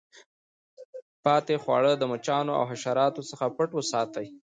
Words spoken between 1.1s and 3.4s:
پاته خواړه د مچانو او حشراتو